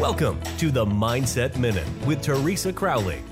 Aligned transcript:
Welcome 0.00 0.40
to 0.56 0.70
the 0.70 0.86
Mindset 0.86 1.58
Minute 1.58 1.86
with 2.06 2.22
Teresa 2.22 2.72
Crowley. 2.72 3.22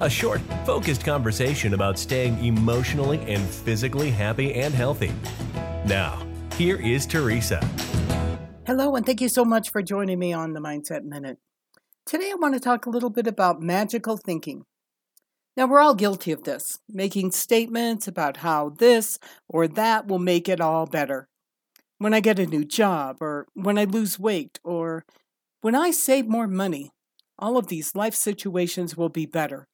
A 0.00 0.10
short, 0.10 0.42
focused 0.66 1.06
conversation 1.06 1.72
about 1.72 1.98
staying 1.98 2.44
emotionally 2.44 3.18
and 3.20 3.42
physically 3.42 4.10
happy 4.10 4.52
and 4.52 4.74
healthy. 4.74 5.10
Now, 5.86 6.22
here 6.58 6.76
is 6.76 7.06
Teresa. 7.06 7.66
Hello, 8.66 8.94
and 8.94 9.06
thank 9.06 9.22
you 9.22 9.30
so 9.30 9.42
much 9.42 9.70
for 9.70 9.80
joining 9.80 10.18
me 10.18 10.34
on 10.34 10.52
the 10.52 10.60
Mindset 10.60 11.02
Minute. 11.02 11.38
Today, 12.04 12.30
I 12.30 12.34
want 12.34 12.52
to 12.52 12.60
talk 12.60 12.84
a 12.84 12.90
little 12.90 13.08
bit 13.08 13.26
about 13.26 13.62
magical 13.62 14.18
thinking. 14.18 14.66
Now, 15.56 15.66
we're 15.66 15.80
all 15.80 15.94
guilty 15.94 16.30
of 16.30 16.42
this, 16.42 16.78
making 16.90 17.30
statements 17.32 18.06
about 18.06 18.36
how 18.36 18.68
this 18.68 19.18
or 19.48 19.66
that 19.66 20.08
will 20.08 20.18
make 20.18 20.46
it 20.46 20.60
all 20.60 20.84
better. 20.84 21.26
When 21.96 22.12
I 22.12 22.20
get 22.20 22.38
a 22.38 22.44
new 22.44 22.66
job, 22.66 23.16
or 23.22 23.46
when 23.54 23.78
I 23.78 23.84
lose 23.84 24.18
weight, 24.18 24.60
or 24.62 25.06
when 25.66 25.74
I 25.74 25.90
save 25.90 26.28
more 26.28 26.46
money, 26.46 26.92
all 27.40 27.56
of 27.56 27.66
these 27.66 27.96
life 27.96 28.14
situations 28.14 28.96
will 28.96 29.08
be 29.08 29.26
better. 29.26 29.66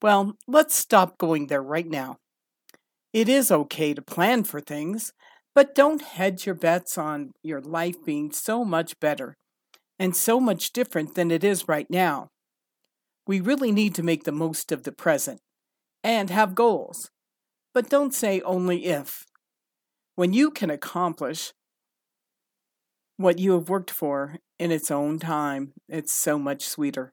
Well, 0.00 0.36
let's 0.46 0.76
stop 0.76 1.18
going 1.18 1.48
there 1.48 1.64
right 1.64 1.88
now. 1.88 2.18
It 3.12 3.28
is 3.28 3.50
okay 3.50 3.92
to 3.92 4.02
plan 4.02 4.44
for 4.44 4.60
things, 4.60 5.12
but 5.52 5.74
don't 5.74 6.00
hedge 6.00 6.46
your 6.46 6.54
bets 6.54 6.96
on 6.96 7.32
your 7.42 7.60
life 7.60 7.96
being 8.04 8.30
so 8.30 8.64
much 8.64 9.00
better 9.00 9.34
and 9.98 10.14
so 10.14 10.38
much 10.38 10.72
different 10.72 11.16
than 11.16 11.32
it 11.32 11.42
is 11.42 11.66
right 11.66 11.90
now. 11.90 12.28
We 13.26 13.40
really 13.40 13.72
need 13.72 13.96
to 13.96 14.04
make 14.04 14.22
the 14.22 14.30
most 14.30 14.70
of 14.70 14.84
the 14.84 14.92
present 14.92 15.40
and 16.04 16.30
have 16.30 16.54
goals, 16.54 17.10
but 17.74 17.90
don't 17.90 18.14
say 18.14 18.42
only 18.42 18.84
if. 18.84 19.24
When 20.14 20.32
you 20.32 20.52
can 20.52 20.70
accomplish 20.70 21.52
what 23.20 23.38
you 23.38 23.52
have 23.52 23.68
worked 23.68 23.90
for 23.90 24.36
in 24.58 24.70
its 24.70 24.90
own 24.90 25.18
time, 25.18 25.72
it's 25.88 26.12
so 26.12 26.38
much 26.38 26.66
sweeter. 26.66 27.12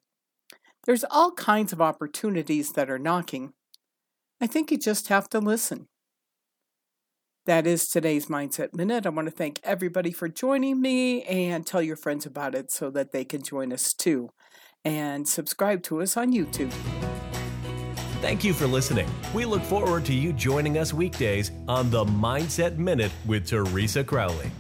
There's 0.86 1.04
all 1.12 1.32
kinds 1.32 1.74
of 1.74 1.82
opportunities 1.82 2.72
that 2.74 2.90
are 2.90 2.98
knocking. 2.98 3.52
I 4.40 4.48
think 4.48 4.72
you 4.72 4.78
just 4.78 5.10
have 5.10 5.28
to 5.30 5.40
listen. 5.40 5.88
That 7.46 7.68
is 7.68 7.88
today's 7.88 8.28
Mindset 8.28 8.74
Minute. 8.74 9.06
I 9.06 9.10
want 9.10 9.28
to 9.28 9.34
thank 9.34 9.60
everybody 9.64 10.12
for 10.12 10.30
joining 10.30 10.82
me 10.82 11.24
and 11.24 11.68
tell 11.68 11.82
your 11.82 11.96
friends 11.98 12.26
about 12.26 12.56
it 12.56 12.72
so 12.72 12.90
that 12.92 13.12
they 13.12 13.26
can 13.26 13.42
join 13.42 13.74
us 13.74 13.94
too. 13.94 14.30
And 14.86 15.28
subscribe 15.28 15.84
to 15.84 16.02
us 16.02 16.16
on 16.16 16.32
YouTube. 16.32 16.72
Thank 18.22 18.46
you 18.46 18.54
for 18.54 18.66
listening. 18.66 19.10
We 19.34 19.46
look 19.46 19.64
forward 19.64 20.06
to 20.06 20.14
you 20.14 20.32
joining 20.32 20.78
us 20.78 20.94
weekdays 20.94 21.52
on 21.68 21.90
the 21.90 22.06
Mindset 22.06 22.78
Minute 22.78 23.12
with 23.26 23.46
Teresa 23.46 24.04
Crowley. 24.04 24.52